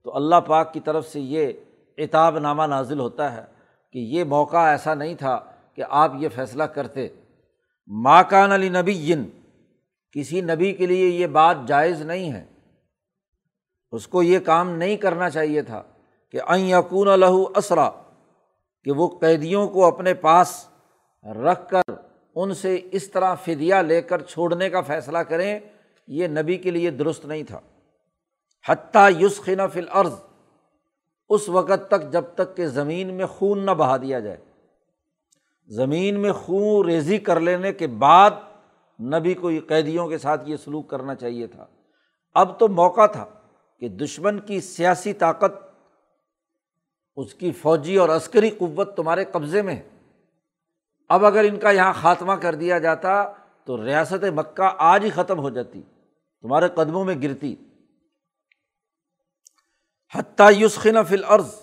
[0.02, 1.52] تو اللہ پاک کی طرف سے یہ
[1.98, 3.44] اعتاب نامہ نازل ہوتا ہے
[3.94, 5.38] کہ یہ موقع ایسا نہیں تھا
[5.74, 7.08] کہ آپ یہ فیصلہ کرتے۔
[7.88, 9.14] ماں کان علی نبی
[10.14, 12.44] کسی نبی کے لیے یہ بات جائز نہیں ہے۔
[13.92, 15.82] اس کو یہ کام نہیں کرنا چاہیے تھا
[16.34, 17.90] کہ این یقون الہو اسرا،
[18.86, 20.68] کہ وہ قیدیوں کو اپنے پاس
[21.44, 21.92] رکھ کر
[22.34, 25.60] ان سے اس طرح فدیہ لے کر چھوڑنے کا فیصلہ کریں،
[26.06, 27.60] یہ نبی کے لیے درست نہیں تھا۔
[28.68, 30.14] حتیٰ یسخن فل عرض
[31.28, 34.36] اس وقت تک جب تک کہ زمین میں خون نہ بہا دیا جائے۔
[35.66, 38.30] زمین میں خون ریزی کر لینے کے بعد
[39.00, 41.66] نبی کو قیدیوں کے ساتھ یہ سلوک کرنا چاہیے تھا۔
[42.34, 43.24] اب تو موقع تھا
[43.80, 45.52] کہ دشمن کی سیاسی طاقت،
[47.16, 49.88] اس کی فوجی اور عسکری قوت تمہارے قبضے میں ہے۔
[51.08, 53.32] اب اگر ان کا یہاں خاتمہ کر دیا جاتا
[53.64, 55.82] تو ریاست مکہ آج ہی ختم ہو جاتی،
[56.42, 57.56] تمہارے قدموں میں گرتی۔
[60.14, 61.54] حتیٰ یسخن فل عرض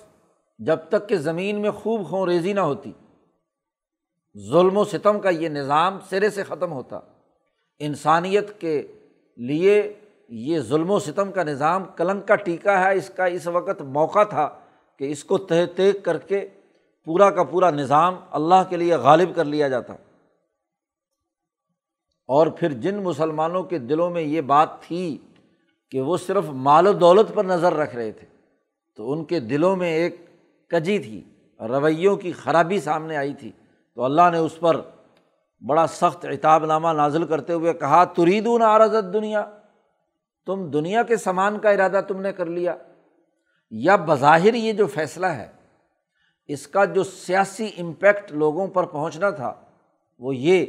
[0.60, 2.92] جب تک کہ زمین میں خوب خوں ریزی نہ ہوتی۔
[4.50, 7.00] ظلم و ستم کا یہ نظام سرے سے ختم ہوتا۔
[7.80, 8.88] انسانیت کے
[9.38, 9.94] لیے
[10.30, 14.24] یہ ظلم و ستم کا نظام کلنگ کا ٹیکا ہے، اس کا اس وقت موقع
[14.24, 14.60] تھا
[14.98, 16.48] کہ اس کو تہ تیک کر کے
[17.10, 19.94] پورا کا پورا نظام اللہ کے لیے غالب کر لیا جاتا۔
[22.28, 25.18] اور پھر جن مسلمانوں کے دلوں میں یہ بات تھی
[25.92, 28.28] کہ وہ صرف مال و دولت پر نظر رکھ رہے تھے،
[28.96, 30.26] تو ان کے دلوں میں ایک
[30.68, 31.24] کجی تھی،
[31.60, 33.52] رویوں کی خرابی سامنے آئی تھی۔
[33.96, 34.82] تو اللہ نے اس پر
[35.68, 39.46] بڑا سخت اعتاب نامہ نازل کرتے ہوئے کہا، تریدون آرزت دنیا
[40.46, 42.76] تم دنیا کے سامان کا ارادہ تم نے کر لیا۔
[43.72, 45.59] یا بظاہر یہ جو فیصلہ ہے
[46.50, 49.54] اس کا جو سیاسی امپیکٹ لوگوں پر پہنچنا تھا،
[50.20, 50.66] وہ یہ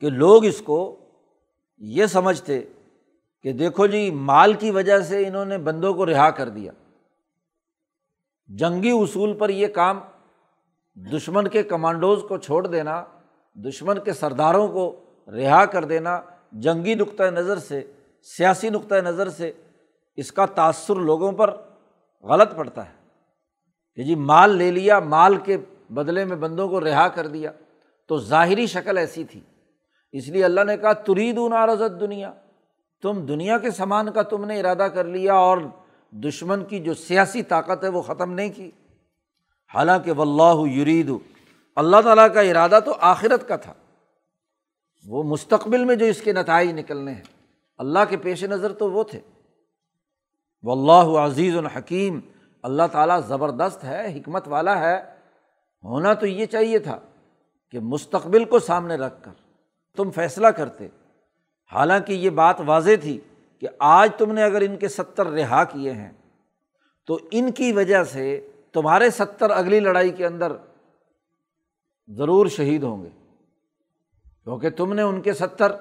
[0.00, 1.06] کہ لوگ اس کو
[1.78, 2.60] یہ سمجھتے
[3.42, 6.72] کہ دیکھو جی مال کی وجہ سے انہوں نے بندوں کو رہا کر دیا۔
[8.46, 10.00] جنگی اصول پر یہ کام
[10.96, 13.04] دشمن کے کمانڈوز کو چھوڑ دینا،
[13.54, 16.20] دشمن کے سرداروں کو رہا کر دینا،
[16.52, 19.52] جنگی نقطۂ نظر سے، سیاسی نقطۂ نظر سے
[20.16, 21.56] اس کا تأثر لوگوں پر
[22.22, 22.97] غلط پڑتا ہے۔
[23.98, 25.56] کہ جی مال لے لیا، مال کے
[25.90, 27.52] بدلے میں بندوں کو رہا کر دیا۔
[28.06, 29.40] تو ظاہری شکل ایسی تھی۔
[30.12, 32.32] اس لیے اللہ نے کہا ترید نارزت دنیا
[33.02, 35.58] تم دنیا کے سامان کا تم نے ارادہ کر لیا اور
[36.10, 38.70] دشمن کی جو سیاسی طاقت ہے وہ ختم نہیں کی۔
[39.74, 41.12] حالانکہ و اللہ یرید،
[41.76, 43.72] اللہ تعالیٰ کا ارادہ تو آخرت کا تھا۔
[45.06, 47.22] وہ مستقبل میں جو اس کے نتائج نکلنے ہیں۔
[47.78, 49.20] اللہ کے پیش نظر تو وہ تھے۔
[50.62, 52.20] و اللہ عزیز الحکیم
[52.62, 55.02] اللہ تعالیٰ زبردست ہے، حکمت والا ہے،
[55.84, 56.98] ہونا تو یہ چاہیے تھا
[57.70, 59.32] کہ مستقبل کو سامنے رکھ کر
[59.96, 60.88] تم فیصلہ کرتے۔
[61.72, 63.20] حالانکہ یہ بات واضح تھی
[63.58, 66.12] کہ آج تم نے اگر ان کے ستر رہا کیے ہیں،
[67.06, 70.52] تو ان کی وجہ سے تمہارے ستر اگلی لڑائی کے اندر
[72.08, 73.08] ضرور شہید ہوں گے۔
[74.44, 75.72] کیونکہ تم نے ان کے ستر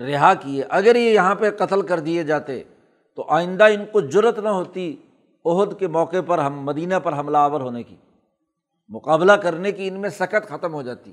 [0.00, 2.62] رہا کیے۔ اگر یہ یہاں پہ قتل کر دیے جاتے،
[3.14, 4.96] تو آئندہ ان کو جرت نہ ہوتی
[5.44, 7.96] عہد کے موقع پر ہم مدینہ پر حملہ آور ہونے کی،
[8.88, 11.12] مقابلہ کرنے کی ان میں سکت ختم ہو جاتی۔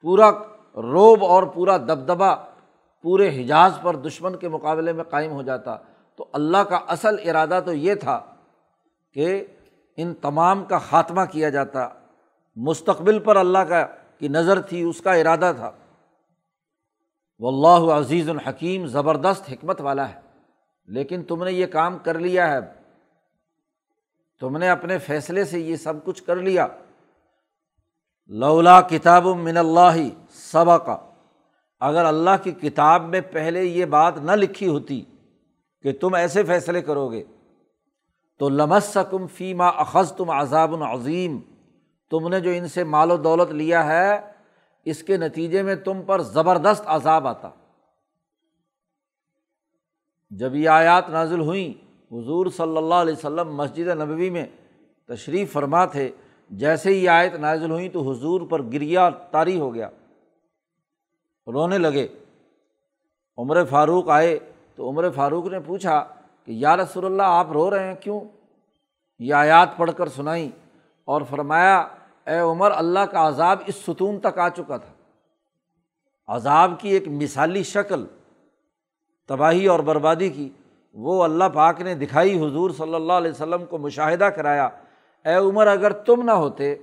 [0.00, 0.30] پورا
[0.76, 2.34] روب اور پورا دبدبا
[3.02, 5.76] پورے حجاز پر دشمن کے مقابلے میں قائم ہو جاتا۔
[6.16, 8.20] تو اللہ کا اصل ارادہ تو یہ تھا
[9.14, 9.44] کہ
[9.96, 11.88] ان تمام کا خاتمہ کیا جاتا۔
[12.56, 13.86] مستقبل پر اللہ کا
[14.18, 15.70] کی نظر تھی، اس کا ارادہ تھا۔
[17.38, 20.20] وہ اللہ عزیز الحکیم زبردست حکمت والا ہے۔
[20.86, 22.81] لیکن تم نے یہ کام کر لیا ہے۔
[24.42, 26.66] تم نے اپنے فیصلے سے یہ سب کچھ کر لیا۔
[28.26, 29.98] لولا کتاب من اللہ
[30.30, 30.96] صبا کا
[31.80, 35.04] اگر اللہ کی کتاب میں پہلے یہ بات نہ لکھی ہوتی
[35.82, 37.22] کہ تم ایسے فیصلے کرو گے،
[38.38, 41.38] تو لمس کم فیما اخذ تم عذاب العظیم
[42.10, 44.20] تم نے جو ان سے مال و دولت لیا ہے،
[44.84, 47.50] اس کے نتیجے میں تم پر زبردست عذاب آتا۔
[50.30, 54.46] جب یہ آیات نازل ہوئیں حضور صلی اللہ علیہ وسلم مسجد نبوی میں
[55.06, 56.10] تشریف فرما تھے۔
[56.50, 59.90] جیسے ہی آیت نازل ہوئیں تو حضور پر گریا طاری ہو گیا۔
[61.46, 62.08] رونے لگے۔
[63.38, 64.38] عمر فاروق آئے
[64.74, 66.04] تو عمر فاروق نے پوچھا
[66.44, 68.20] کہ یا رسول اللہ آپ رو رہے ہیں کیوں؟
[69.18, 70.50] یہ آیات پڑھ کر سنائیں
[71.04, 71.78] اور فرمایا،
[72.26, 74.92] اے عمر، اللہ کا عذاب اس ستون تک آ چکا تھا۔
[76.26, 78.04] عذاب کی ایک مثالی شکل،
[79.26, 80.48] تباہی اور بربادی کی۔
[80.92, 84.64] وہ اللہ پاک نے دکھائی حضور صلی اللہ علیہ وسلم کو مشاہدہ کرایا،
[85.24, 86.74] اے عمر اگر تم نہ ہوتے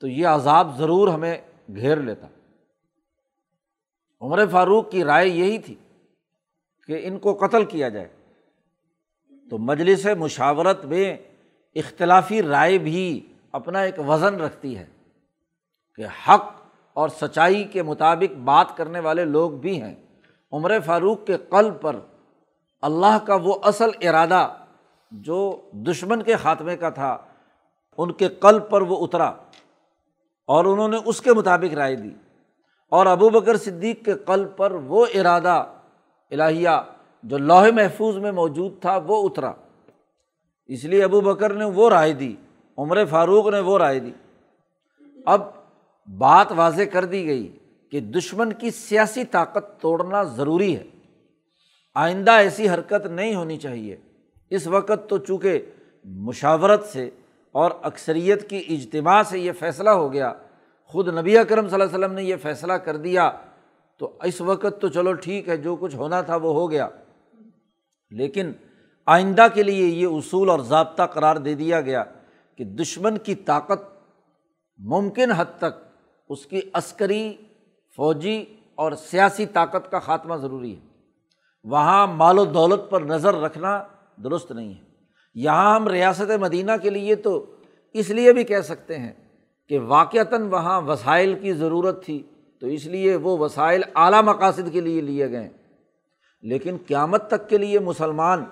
[0.00, 2.26] تو یہ عذاب ضرور ہمیں گھیر لیتا۔
[4.20, 5.74] عمر فاروق کی رائے یہی تھی
[6.86, 8.08] کہ ان کو قتل کیا جائے۔
[9.50, 11.16] تو مجلس مشاورت میں
[11.74, 14.86] اختلافی رائے بھی اپنا ایک وزن رکھتی ہے
[15.94, 16.44] کہ حق
[16.92, 19.94] اور سچائی کے مطابق بات کرنے والے لوگ بھی ہیں۔
[20.52, 21.96] عمر فاروق کے قلب پر
[22.86, 24.48] اللہ کا وہ اصل ارادہ
[25.10, 27.18] جو دشمن کے خاتمے کا تھا،
[27.98, 29.32] ان کے قلب پر وہ اترا
[30.46, 32.10] اور انہوں نے اس کے مطابق رائے دی۔
[32.90, 35.66] اور ابو بکر صدیق کے قلب پر وہ ارادہ
[36.30, 36.68] الہیہ
[37.22, 39.52] جو لوہے محفوظ میں موجود تھا، وہ اترا۔
[40.66, 42.36] اس لیے ابو بکر نے وہ رائے دی،
[42.78, 44.12] عمر فاروق نے وہ رائے دی۔
[45.26, 45.42] اب
[46.18, 47.58] بات واضح کر دی گئی
[47.90, 50.84] کہ دشمن کی سیاسی طاقت توڑنا ضروری ہے۔
[51.96, 53.96] آئندہ ایسی حرکت نہیں ہونی چاہیے۔
[54.50, 55.62] اس وقت تو چونکہ
[56.04, 57.10] مشاورت سے
[57.52, 60.32] اور اکثریت کی اجتماع سے یہ فیصلہ ہو گیا،
[60.84, 63.30] خود نبی اکرم صلی اللہ علیہ وسلم نے یہ فیصلہ کر دیا،
[63.98, 66.88] تو اس وقت تو چلو ٹھیک ہے، جو کچھ ہونا تھا وہ ہو گیا۔
[68.10, 68.52] لیکن
[69.06, 72.04] آئندہ کے لیے یہ اصول اور ضابطہ قرار دے دیا گیا
[72.56, 73.80] کہ دشمن کی طاقت
[74.78, 77.36] ممکن حد تک اس کی عسکری،
[77.96, 80.85] فوجی اور سیاسی طاقت کا خاتمہ ضروری ہے۔
[81.66, 83.82] وہاں مال و دولت پر نظر رکھنا
[84.24, 84.84] درست نہیں ہے۔
[85.34, 87.46] یہاں ہم ریاست مدینہ کے لیے تو
[87.92, 89.12] اس لیے بھی کہہ سکتے ہیں
[89.68, 92.22] کہ واقعتاً وہاں وسائل کی ضرورت تھی،
[92.60, 95.48] تو اس لیے وہ وسائل اعلیٰ مقاصد کے لیے لیے گئے۔
[96.42, 98.44] لیکن قیامت تک کے لیے مسلمان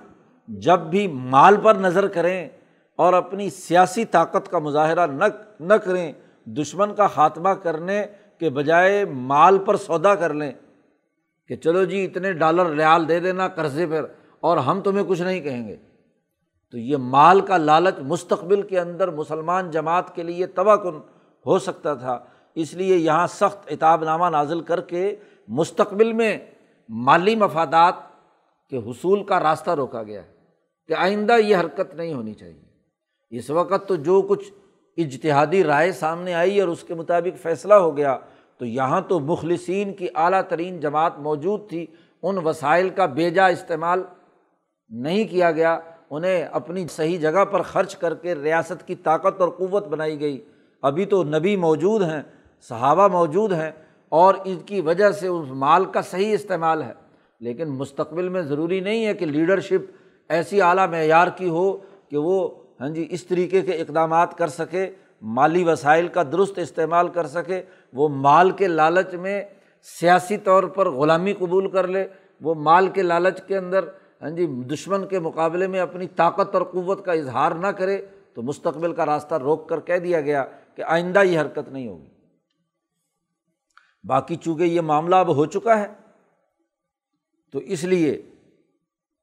[0.48, 2.48] جب بھی مال پر نظر کریں
[2.96, 5.24] اور اپنی سیاسی طاقت کا مظاہرہ نہ
[5.60, 6.12] نہ کریں،
[6.44, 8.04] دشمن کا خاتمہ کرنے
[8.40, 10.52] کے بجائے مال پر سودا کر لیں
[11.48, 14.06] کہ چلو جی اتنے ڈالر ریال دے دینا قرضے پر
[14.40, 15.76] اور ہم تمہیں کچھ نہیں کہیں گے۔
[16.70, 20.96] تو یہ مال کا لالچ مستقبل کے اندر مسلمان جماعت کے لیے تباہ کن
[21.46, 25.16] ہو سکتا تھا۔ اس لیے یہاں سخت اطاب نامہ نازل کر کے
[25.48, 26.38] مستقبل میں
[26.88, 27.94] مالی مفادات
[28.70, 30.28] کے حصول کا راستہ روکا گیا ہے
[30.88, 32.64] کہ آئندہ یہ حرکت نہیں ہونی چاہیے۔
[33.30, 34.44] اس وقت تو جو کچھ
[34.96, 38.16] اجتہادی رائے سامنے آئی اور اس کے مطابق فیصلہ ہو گیا
[38.58, 41.86] تو یہاں تو مخلصین کی اعلیٰ ترین جماعت موجود تھی،
[42.22, 44.02] ان وسائل کا بیجا استعمال
[44.88, 45.78] نہیں کیا گیا،
[46.10, 50.44] انہیں اپنی صحیح جگہ پر خرچ کر کے ریاست کی طاقت اور قوت بنائی گئی۔
[50.82, 52.22] ابھی تو نبی موجود ہیں،
[52.68, 53.70] صحابہ موجود ہیں
[54.08, 56.92] اور ان کی وجہ سے اس مال کا صحیح استعمال ہے۔
[57.40, 59.90] لیکن مستقبل میں ضروری نہیں ہے کہ لیڈرشپ
[60.28, 61.76] ایسی اعلیٰ معیار کی ہو
[62.08, 62.48] کہ وہ
[62.80, 64.90] ہاں جی اس طریقے کے اقدامات کر سکے۔
[65.24, 69.42] مالی وسائل کا درست استعمال کر سکے، وہ مال کے لالچ میں
[69.88, 72.06] سیاسی طور پر غلامی قبول کر لے،
[72.40, 73.88] وہ مال کے لالچ کے اندر
[74.22, 78.00] ہاں جی دشمن کے مقابلے میں اپنی طاقت اور قوت کا اظہار نہ کرے،
[78.34, 80.44] تو مستقبل کا راستہ روک کر کہہ دیا گیا
[80.76, 82.08] کہ آئندہ یہ حرکت نہیں ہوگی۔
[84.04, 85.86] باقی چونکہ یہ معاملہ اب ہو چکا ہے،
[87.54, 88.20] تو اس لیے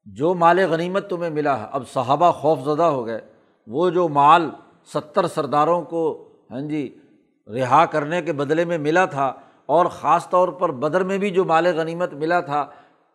[0.06, 3.20] جو مال غنیمت تمہیں ملا ہے اب صحابہ خوف زدہ ہو گئے،
[3.66, 4.50] وہ جو مال
[4.84, 6.98] ستر سرداروں کو ہاں جی
[7.54, 9.32] رہا کرنے کے بدلے میں ملا تھا
[9.66, 12.66] اور خاص طور پر بدر میں بھی جو مال غنیمت ملا تھا،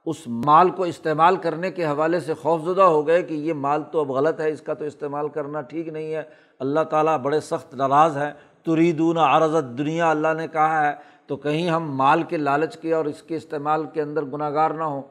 [0.06, 3.84] اس مال کو استعمال کرنے کے حوالے سے خوف زدہ ہو گئے کہ یہ مال
[3.92, 6.24] تو اب غلط ہے، اس کا تو استعمال کرنا ٹھیک نہیں ہے۔
[6.60, 8.32] اللہ تعالیٰ بڑے سخت ناراض ہیں۔
[8.66, 10.96] تریدون عرضت دنیا اللہ نے کہا ہے،
[11.28, 14.72] تو کہیں ہم مال کے لالچ کے اور اس کے استعمال کے اندر گناہ گار
[14.72, 15.02] نہ ہوں۔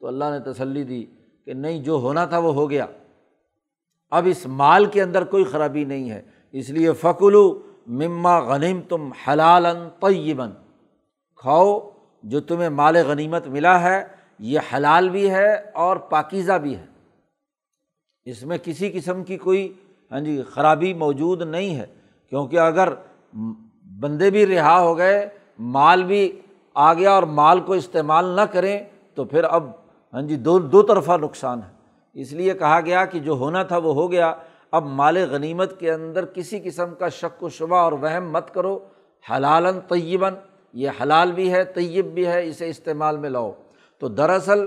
[0.00, 1.06] تو اللہ نے تسلی دی
[1.44, 2.86] کہ نہیں، جو ہونا تھا وہ ہو گیا۔
[4.12, 6.22] اب اس مال کے اندر کوئی خرابی نہیں ہے۔
[6.52, 9.66] اس لیے فکلو مما غنیم تم حلال
[10.00, 10.50] طیباً۔
[11.36, 11.90] کھاؤ
[12.22, 14.04] جو تمہیں مال غنیمت ملا ہے،
[14.38, 16.84] یہ حلال بھی ہے اور پاکیزہ بھی ہے۔
[18.24, 19.72] اس میں کسی قسم کی کوئی
[20.10, 21.86] ہاں جی خرابی موجود نہیں ہے۔
[22.30, 22.88] کیونکہ اگر
[24.00, 26.40] بندے بھی رہا ہو گئے، مال بھی
[26.74, 28.78] آ گیا اور مال کو استعمال نہ کریں،
[29.14, 29.70] تو پھر اب
[30.12, 31.71] ہاں جی دو دو طرفہ نقصان ہے۔
[32.14, 34.32] اس لیے کہا گیا کہ جو ہونا تھا وہ ہو گیا۔
[34.70, 38.78] اب مال غنیمت کے اندر کسی قسم کا شک و شبہ اور وہم مت کرو۔
[39.30, 40.34] حلالً طیباً،
[40.72, 43.52] یہ حلال بھی ہے، طیب بھی ہے، اسے استعمال میں لاؤ۔
[43.98, 44.66] تو دراصل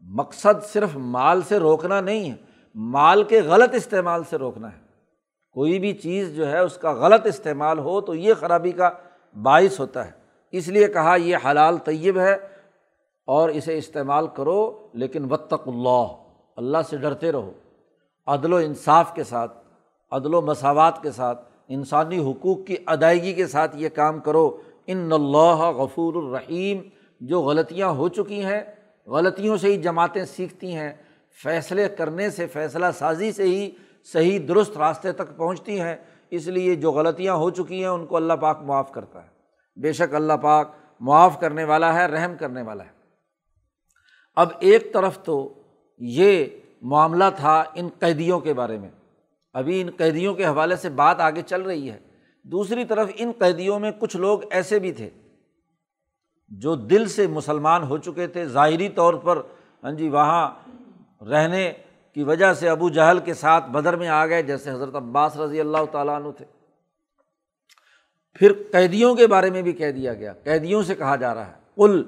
[0.00, 2.36] مقصد صرف مال سے روکنا نہیں ہے،
[2.74, 4.80] مال کے غلط استعمال سے روکنا ہے۔
[5.52, 8.90] کوئی بھی چیز جو ہے، اس کا غلط استعمال ہو تو یہ خرابی کا
[9.42, 10.10] باعث ہوتا ہے۔
[10.52, 12.34] اس لیے کہا یہ حلال طیب ہے
[13.26, 16.25] اور اسے استعمال کرو، لیکن وطق اللہ۔
[16.56, 17.52] اللہ سے ڈرتے رہو۔
[18.26, 19.58] عدل و انصاف کے ساتھ،
[20.10, 25.12] عدل و مساوات کے ساتھ، انسانی حقوق کی ادائیگی کے ساتھ یہ کام کرو۔ ان
[25.12, 26.78] اللہ غفور الرحیم۔
[27.20, 28.62] جو غلطیاں ہو چکی ہیں،
[29.06, 30.92] غلطیوں سے ہی جماعتیں سیکھتی ہیں۔
[31.42, 33.70] فیصلے کرنے سے، فیصلہ سازی سے ہی
[34.04, 35.96] صحیح، درست راستے تک پہنچتی ہیں۔
[36.30, 39.28] اس لیے جو غلطیاں ہو چکی ہیں، ان کو اللہ پاک معاف کرتا ہے۔
[39.76, 42.90] بے شک اللہ پاک معاف کرنے والا ہے، رحم کرنے والا ہے۔
[44.36, 45.54] اب ایک طرف تو
[45.98, 46.44] یہ
[46.82, 48.90] معاملہ تھا ان قیدیوں کے بارے میں۔
[49.52, 51.98] ابھی ان قیدیوں کے حوالے سے بات آگے چل رہی ہے۔
[52.42, 55.10] دوسری طرف ان قیدیوں میں کچھ لوگ ایسے بھی تھے
[56.48, 59.40] جو دل سے مسلمان ہو چکے تھے۔ ظاہری طور پر
[59.84, 60.50] ہاں جی وہاں
[61.24, 61.72] رہنے
[62.14, 65.60] کی وجہ سے ابو جہل کے ساتھ بدر میں آ گئے، جیسے حضرت عباس رضی
[65.60, 66.44] اللہ تعالیٰ عنہ تھے۔
[68.34, 71.52] پھر قیدیوں کے بارے میں بھی کہہ دیا گیا۔ قیدیوں سے کہا جا رہا ہے
[71.76, 72.02] کل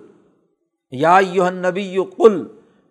[0.90, 2.46] یا یوہن نبی یو کل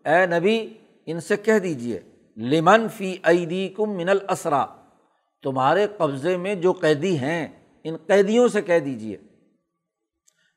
[0.05, 0.73] اے نبی
[1.08, 2.00] ان سے کہہ دیجیے
[2.38, 4.65] لمن فی عیدی کم من الاسرا،
[5.43, 7.48] تمہارے قبضے میں جو قیدی ہیں،
[7.84, 9.17] ان قیدیوں سے کہہ دیجیے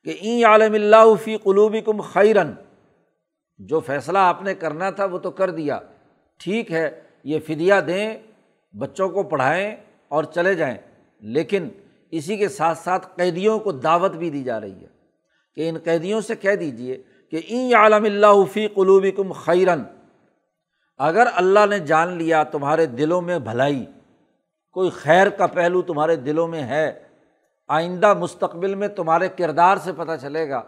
[0.03, 2.51] کہ این عالم اللہ فی قلوبی کم خیرن
[3.57, 5.79] جو فیصلہ آپ نے کرنا تھا وہ تو کر دیا۔
[6.37, 8.17] ٹھیک ہے، یہ فدیہ دیں،
[8.73, 9.75] بچوں کو پڑھائیں
[10.07, 10.77] اور چلے جائیں۔
[11.21, 11.69] لیکن
[12.11, 14.87] اسی کے ساتھ ساتھ قیدیوں کو دعوت بھی دی جا رہی ہے
[15.55, 19.83] کہ ان قیدیوں سے کہہ دیجیے کہ این عالم اللہ فی قلوبی کم خیرن
[21.01, 23.85] اگر اللہ نے جان لیا تمہارے دلوں میں بھلائی،
[24.75, 26.91] کوئی خیر کا پہلو تمہارے دلوں میں ہے،
[27.69, 30.61] آئندہ مستقبل میں تمہارے کردار سے پتہ چلے گا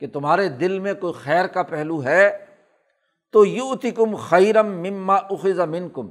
[0.00, 2.46] کہ تمہارے دل میں کوئی خیر کا پہلو ہے،
[3.32, 6.08] تو یو کم خیرم مما اخذ من کم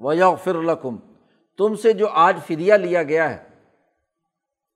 [0.00, 0.74] و یغفر
[1.58, 3.38] تم سے جو آج فدیہ لیا گیا ہے۔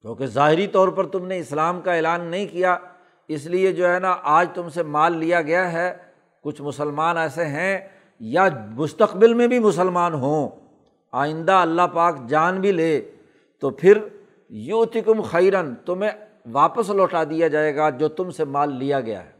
[0.00, 2.76] کیونکہ ظاہری طور پر تم نے اسلام کا اعلان نہیں کیا،
[3.28, 5.92] اس لیے جو ہے نا، آج تم سے مال لیا گیا ہے۔
[6.42, 7.78] کچھ مسلمان ایسے ہیں
[8.20, 10.48] یا مستقبل میں بھی مسلمان ہوں،
[11.12, 13.10] آئندہ اللہ پاک جان بھی لے،
[13.60, 13.98] تو پھر
[14.48, 16.10] یو تکم خیرن، تمہیں
[16.52, 19.30] واپس لوٹا دیا جائے گا جو تم سے مال لیا گیا ہے۔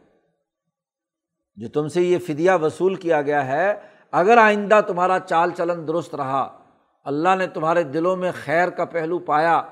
[1.56, 3.74] جو تم سے یہ فدیہ وصول کیا گیا ہے،
[4.12, 6.58] اگر آئندہ تمہارا چال چلن درست رہا،
[7.04, 9.62] اللہ نے تمہارے دلوں میں خیر کا پہلو پایا،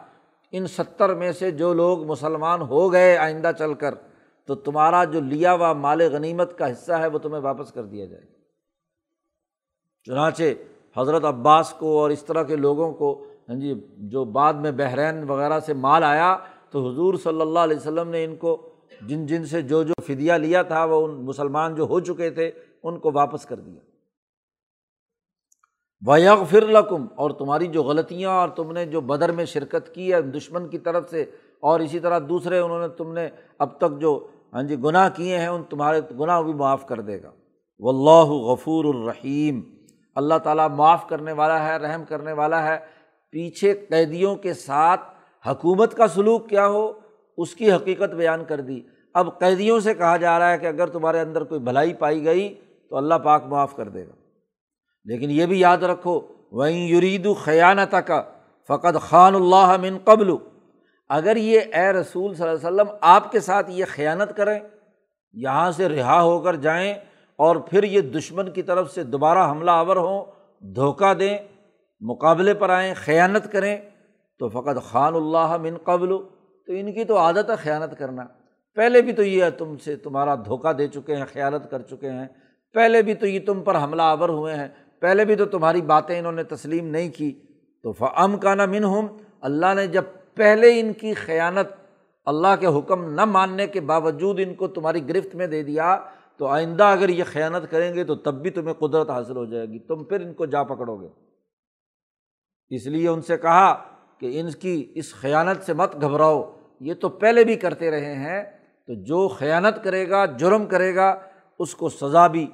[0.52, 3.94] ان ستر میں سے جو لوگ مسلمان ہو گئے آئندہ چل کر،
[4.46, 8.06] تو تمہارا جو لیا ہوا مال غنیمت کا حصہ ہے، وہ تمہیں واپس کر دیا
[8.06, 8.35] جائے گا۔
[10.06, 10.42] چنانچہ
[10.96, 13.74] حضرت عباس کو اور اس طرح کے لوگوں کو ہاں جی
[14.10, 16.36] جو بعد میں بحرین وغیرہ سے مال آیا
[16.70, 18.56] تو حضور صلی اللہ علیہ وسلم نے ان کو
[19.08, 22.50] جن جن سے جو جو فدیہ لیا تھا، وہ ان مسلمان جو ہو چکے تھے،
[22.82, 23.80] ان کو واپس کر دیا۔
[26.02, 30.12] ویغ فر لکم اور تمہاری جو غلطیاں اور تم نے جو بدر میں شرکت کی
[30.12, 31.24] ہے دشمن کی طرف سے،
[31.60, 33.28] اور اسی طرح دوسرے انہوں نے تم نے
[33.58, 37.22] اب تک جو ہاں جی گناہ کیے ہیں، ان تمہارے گناہ بھی معاف کر دے
[37.22, 37.30] گا۔
[37.80, 39.60] و اللہ غفور الرحیم
[40.16, 42.78] اللہ تعالیٰ معاف کرنے والا ہے، رحم کرنے والا ہے۔
[43.30, 45.00] پیچھے قیدیوں کے ساتھ
[45.48, 46.92] حکومت کا سلوک کیا ہو،
[47.36, 48.80] اس کی حقیقت بیان کر دی۔
[49.14, 52.54] اب قیدیوں سے کہا جا رہا ہے کہ اگر تمہارے اندر کوئی بھلائی پائی گئی
[52.90, 54.12] تو اللہ پاک معاف کر دے گا۔
[55.04, 56.20] لیکن یہ بھی یاد رکھو
[56.52, 58.22] وہیں یرید خیانت کا
[58.68, 60.34] فقط خان اللہ من قبل۔
[61.08, 64.60] اگر یہ اے رسول صلی اللہ علیہ وسلم آپ کے ساتھ یہ خیانت کریں،
[65.32, 66.94] یہاں سے رہا ہو کر جائیں
[67.38, 70.24] اور پھر یہ دشمن کی طرف سے دوبارہ حملہ آور ہوں،
[70.60, 71.38] دھوکہ دیں،
[72.00, 73.76] مقابلے پر آئیں، خیانت کریں،
[74.38, 76.08] تو فقط خان اللہ من قبل،
[76.66, 78.24] تو ان کی تو عادت ہے خیانت کرنا۔
[78.74, 82.26] پہلے بھی تو یہ تم سے تمہارا دھوکہ دے چکے ہیں خیالت کر چکے ہیں۔
[82.74, 84.68] پہلے بھی تو یہ تم پر حملہ آور ہوئے ہیں۔
[85.00, 87.40] پہلے بھی تو تمہاری باتیں انہوں نے تسلیم نہیں کی۔
[87.82, 89.08] تو فعم کا نہ من ہوں
[89.40, 90.02] اللہ نے جب
[90.34, 91.68] پہلے ان کی خیانت
[92.26, 95.98] اللہ کے حکم نہ ماننے کے باوجود ان کو تمہاری گرفت میں دے دیا
[96.38, 99.66] تو آئندہ اگر یہ خیانت کریں گے تو تب بھی تمہیں قدرت حاصل ہو جائے
[99.66, 101.08] گی، تم پھر ان کو جا پکڑو گے۔
[102.68, 103.74] اس لیے ان سے کہا
[104.18, 108.44] کہ ان کی اس خیانت سے مت گھبراؤ، یہ تو پہلے بھی کرتے رہے ہیں۔
[108.86, 111.18] تو جو خیانت کرے گا، جرم کرے گا،
[111.58, 112.50] اس کو سزا بھی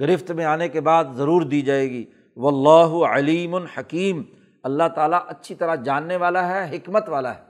[0.00, 2.04] گرفت میں آنے کے بعد ضرور دی جائے گی۔
[2.36, 4.22] و اللہ علیم الحکیم
[4.62, 7.40] اللہ تعالیٰ اچھی طرح جاننے والا ہے، حکمت والا ہے۔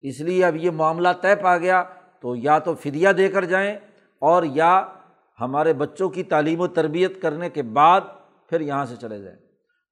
[0.00, 1.84] اس لیے اب یہ معاملہ طے پا گیا
[2.20, 3.76] تو یا تو فدیہ دے کر جائیں
[4.22, 4.84] اور یا
[5.40, 8.00] ہمارے بچوں کی تعلیم و تربیت کرنے کے بعد
[8.48, 9.38] پھر یہاں سے چلے جائیں۔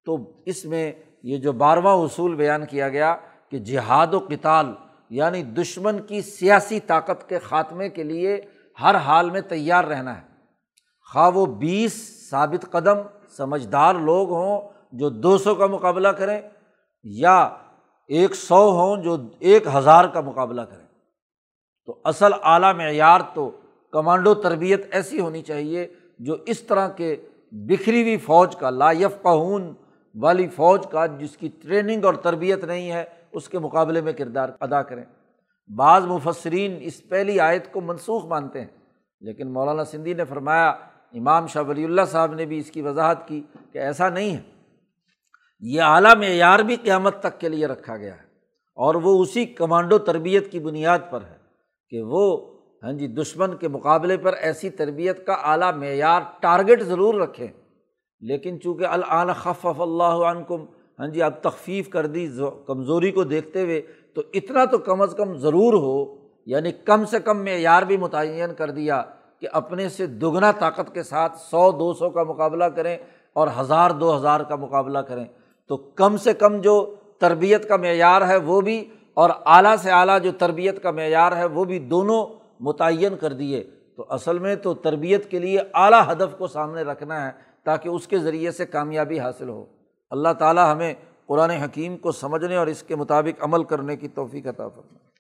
[0.05, 3.17] تو اس میں یہ جو بارہواں اصول بیان کیا گیا
[3.51, 4.73] کہ جہاد و کتال
[5.11, 8.41] یعنی دشمن کی سیاسی طاقت کے خاتمے کے لیے
[8.83, 10.27] ہر حال میں تیار رہنا ہے۔
[11.13, 12.99] خواہ وہ بیس ثابت قدم
[13.37, 14.61] سمجھدار لوگ ہوں
[14.93, 16.41] جو دو سو کا مقابلہ کریں
[17.03, 17.57] یا
[18.09, 20.87] ایک سو ہوں جو ایک ہزار کا مقابلہ کریں۔
[21.87, 23.60] تو اصل اعلیٰ معیار تو
[23.93, 25.87] کمانڈو تربیت ایسی ہونی چاہیے
[26.19, 27.17] جو اس طرح کے
[27.53, 29.73] بکھری ہوئی فوج کا، لا قہون
[30.15, 34.49] والی فوج کا، جس کی ٹریننگ اور تربیت نہیں ہے، اس کے مقابلے میں کردار
[34.61, 35.05] ادا کریں۔
[35.77, 38.69] بعض مفسرین اس پہلی آیت کو منسوخ مانتے ہیں،
[39.21, 40.69] لیکن مولانا سندھی نے فرمایا،
[41.13, 44.41] امام شاہ ولی اللہ صاحب نے بھی اس کی وضاحت کی کہ ایسا نہیں ہے۔
[45.61, 48.29] یہ اعلیٰ معیار بھی قیامت تک کے لیے رکھا گیا ہے
[48.75, 51.37] اور وہ اسی کمانڈو تربیت کی بنیاد پر ہے
[51.89, 52.50] کہ وہ
[52.83, 57.47] ہاں جی دشمن کے مقابلے پر ایسی تربیت کا اعلیٰ معیار ٹارگیٹ ضرور رکھیں۔
[58.23, 60.65] لیکن چونکہ العن خف اللہ عنکم
[60.99, 62.27] ہاں جی اب تخفیف کر دی
[62.67, 63.81] کمزوری کو دیکھتے ہوئے،
[64.15, 65.97] تو اتنا تو کم از کم ضرور ہو
[66.47, 69.03] یعنی کم سے کم معیار بھی متعین کر دیا
[69.41, 72.97] کہ اپنے سے دگنا طاقت کے ساتھ سو، دو سو کا مقابلہ کریں
[73.37, 75.25] اور ہزار، دو ہزار کا مقابلہ کریں۔
[75.71, 76.75] تو کم سے کم جو
[77.19, 81.45] تربیت کا معیار ہے وہ بھی، اور اعلیٰ سے اعلیٰ جو تربیت کا معیار ہے
[81.45, 82.25] وہ بھی، دونوں
[82.61, 87.27] متعین کر دیے، تو اصل میں تو تربیت کے لیے اعلیٰ ہدف کو سامنے رکھنا
[87.27, 87.33] ہے
[87.63, 89.67] تاکہ اس کے ذریعے سے کامیابی حاصل ہو۔
[90.11, 90.95] اللہ تعالیٰ ہمیں
[91.27, 95.11] قرآن حکیم کو سمجھنے اور اس کے مطابق عمل کرنے کی توفیق عطا فرمائے۔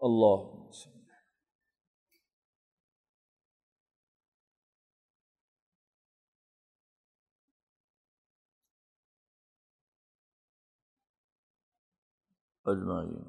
[0.00, 0.59] اللہ
[12.70, 13.24] اجمعین